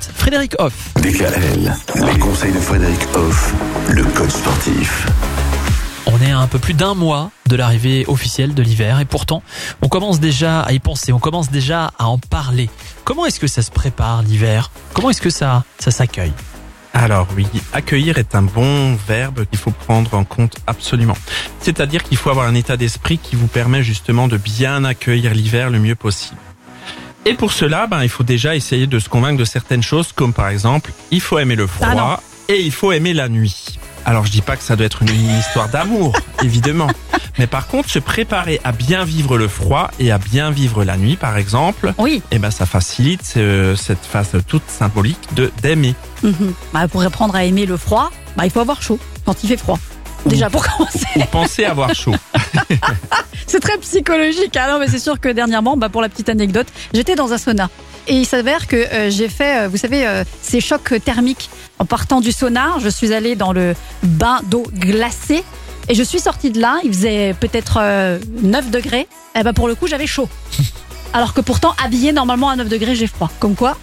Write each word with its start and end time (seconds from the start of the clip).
suite, 0.00 0.12
Frédéric 0.14 0.54
Hoff. 0.58 0.92
DKL, 0.96 1.74
les 2.06 2.18
conseils 2.18 2.52
de 2.52 2.58
Frédéric 2.58 3.00
Hoff, 3.14 3.54
le 3.88 4.04
coach 4.04 4.30
sportif. 4.30 5.06
On 6.06 6.20
est 6.22 6.30
à 6.30 6.38
un 6.38 6.46
peu 6.46 6.58
plus 6.58 6.74
d'un 6.74 6.94
mois 6.94 7.30
de 7.46 7.56
l'arrivée 7.56 8.04
officielle 8.08 8.54
de 8.54 8.62
l'hiver 8.62 8.98
et 9.00 9.04
pourtant 9.04 9.42
on 9.82 9.88
commence 9.88 10.20
déjà 10.20 10.60
à 10.60 10.72
y 10.72 10.78
penser, 10.78 11.12
on 11.12 11.18
commence 11.18 11.50
déjà 11.50 11.92
à 11.98 12.06
en 12.06 12.18
parler. 12.18 12.70
Comment 13.04 13.26
est-ce 13.26 13.40
que 13.40 13.46
ça 13.46 13.62
se 13.62 13.70
prépare 13.70 14.22
l'hiver? 14.22 14.70
Comment 14.94 15.10
est-ce 15.10 15.20
que 15.20 15.30
ça, 15.30 15.64
ça 15.78 15.90
s'accueille? 15.90 16.32
Alors 16.94 17.28
oui, 17.36 17.46
accueillir 17.72 18.18
est 18.18 18.34
un 18.34 18.42
bon 18.42 18.96
verbe 19.06 19.44
qu'il 19.44 19.58
faut 19.58 19.70
prendre 19.70 20.14
en 20.14 20.24
compte 20.24 20.56
absolument. 20.66 21.16
C'est-à-dire 21.60 22.02
qu'il 22.02 22.16
faut 22.16 22.30
avoir 22.30 22.46
un 22.46 22.54
état 22.54 22.76
d'esprit 22.76 23.18
qui 23.18 23.36
vous 23.36 23.46
permet 23.46 23.82
justement 23.82 24.28
de 24.28 24.38
bien 24.38 24.84
accueillir 24.84 25.34
l'hiver 25.34 25.68
le 25.70 25.78
mieux 25.78 25.94
possible. 25.94 26.40
Et 27.28 27.34
pour 27.34 27.52
cela, 27.52 27.86
ben, 27.86 28.02
il 28.02 28.08
faut 28.08 28.22
déjà 28.22 28.56
essayer 28.56 28.86
de 28.86 28.98
se 28.98 29.10
convaincre 29.10 29.36
de 29.38 29.44
certaines 29.44 29.82
choses, 29.82 30.12
comme 30.14 30.32
par 30.32 30.48
exemple, 30.48 30.92
il 31.10 31.20
faut 31.20 31.38
aimer 31.38 31.56
le 31.56 31.66
froid 31.66 31.88
Ah 31.98 32.20
et 32.48 32.62
il 32.62 32.72
faut 32.72 32.90
aimer 32.90 33.12
la 33.12 33.28
nuit. 33.28 33.78
Alors 34.06 34.24
je 34.24 34.30
dis 34.32 34.40
pas 34.40 34.56
que 34.56 34.62
ça 34.62 34.76
doit 34.76 34.86
être 34.86 35.02
une 35.02 35.10
histoire 35.38 35.68
d'amour, 35.68 36.14
évidemment. 36.42 36.88
Mais 37.38 37.46
par 37.46 37.66
contre, 37.66 37.90
se 37.90 37.98
préparer 37.98 38.62
à 38.64 38.72
bien 38.72 39.04
vivre 39.04 39.36
le 39.36 39.46
froid 39.46 39.90
et 40.00 40.10
à 40.10 40.16
bien 40.16 40.50
vivre 40.50 40.84
la 40.84 40.96
nuit, 40.96 41.16
par 41.16 41.36
exemple, 41.36 41.92
Oui. 41.98 42.22
eh 42.30 42.38
ben 42.38 42.50
ça 42.50 42.64
facilite 42.64 43.34
euh, 43.36 43.76
cette 43.76 44.06
phase 44.06 44.30
toute 44.46 44.66
symbolique 44.66 45.34
de 45.34 45.52
d'aimer. 45.60 45.94
Mhm. 46.22 46.54
Bah, 46.72 46.88
pour 46.88 47.02
apprendre 47.02 47.34
à 47.36 47.44
aimer 47.44 47.66
le 47.66 47.76
froid, 47.76 48.10
bah, 48.38 48.46
il 48.46 48.50
faut 48.50 48.60
avoir 48.60 48.80
chaud 48.80 48.98
quand 49.26 49.44
il 49.44 49.48
fait 49.48 49.58
froid. 49.58 49.78
Déjà 50.24 50.48
pour 50.48 50.66
commencer, 50.66 51.06
Ou 51.16 51.24
penser 51.26 51.64
avoir 51.66 51.94
chaud. 51.94 52.14
c'est 53.48 53.60
très 53.60 53.76
psychologique. 53.78 54.56
Ah 54.56 54.70
non, 54.70 54.78
mais 54.78 54.86
c'est 54.88 54.98
sûr 55.00 55.18
que 55.20 55.28
dernièrement, 55.28 55.76
bah, 55.76 55.88
pour 55.88 56.00
la 56.02 56.08
petite 56.08 56.28
anecdote, 56.28 56.68
j'étais 56.94 57.16
dans 57.16 57.32
un 57.32 57.38
sauna. 57.38 57.68
Et 58.06 58.14
il 58.14 58.24
s'avère 58.26 58.66
que 58.68 58.76
euh, 58.76 59.10
j'ai 59.10 59.28
fait, 59.28 59.64
euh, 59.64 59.68
vous 59.68 59.76
savez, 59.76 60.06
euh, 60.06 60.22
ces 60.40 60.60
chocs 60.60 60.94
thermiques. 61.04 61.50
En 61.78 61.84
partant 61.84 62.20
du 62.20 62.32
sauna, 62.32 62.76
je 62.80 62.88
suis 62.88 63.12
allée 63.12 63.34
dans 63.36 63.52
le 63.52 63.74
bain 64.02 64.40
d'eau 64.44 64.64
glacée. 64.74 65.42
Et 65.90 65.94
je 65.94 66.02
suis 66.02 66.18
sortie 66.20 66.50
de 66.50 66.60
là, 66.60 66.78
il 66.84 66.92
faisait 66.92 67.34
peut-être 67.38 67.78
euh, 67.80 68.18
9 68.42 68.70
degrés. 68.70 69.08
Et 69.38 69.42
ben 69.42 69.52
pour 69.52 69.68
le 69.68 69.74
coup, 69.74 69.86
j'avais 69.86 70.06
chaud. 70.06 70.28
Alors 71.14 71.32
que 71.34 71.40
pourtant, 71.40 71.74
habillée 71.82 72.12
normalement 72.12 72.50
à 72.50 72.56
9 72.56 72.68
degrés, 72.68 72.94
j'ai 72.94 73.06
froid. 73.06 73.30
Comme 73.40 73.54
quoi 73.54 73.76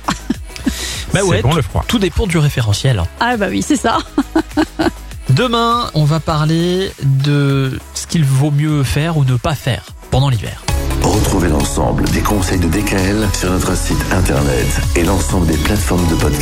Bah 1.14 1.24
ouais, 1.24 1.42
bon 1.42 1.50
tout- 1.52 1.56
le 1.58 1.62
froid. 1.64 1.84
Tout 1.88 1.98
dépend 2.00 2.28
du 2.28 2.38
référentiel. 2.38 3.02
Ah 3.20 3.38
bah 3.38 3.48
oui, 3.50 3.62
c'est 3.64 3.76
ça. 3.76 3.98
Demain, 5.36 5.92
on 5.96 6.06
va 6.06 6.22
parler 6.22 6.94
de 7.04 7.78
ce 7.94 8.08
qu'il 8.08 8.24
vaut 8.24 8.52
mieux 8.52 8.84
faire 8.84 9.18
ou 9.18 9.26
ne 9.26 9.36
pas 9.36 9.54
faire 9.54 9.84
pendant 10.10 10.30
l'hiver. 10.30 10.64
Retrouvez 11.04 11.50
l'ensemble 11.50 12.06
des 12.06 12.22
conseils 12.22 12.60
de 12.60 12.70
DKL 12.70 13.28
sur 13.34 13.52
notre 13.52 13.76
site 13.76 14.00
internet 14.14 14.66
et 14.96 15.04
l'ensemble 15.04 15.48
des 15.48 15.58
plateformes 15.58 16.08
de 16.08 16.16
podcast. 16.16 16.42